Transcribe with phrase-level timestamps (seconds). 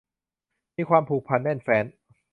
[0.75, 1.85] มีความผูกพันแน่นแฟ้น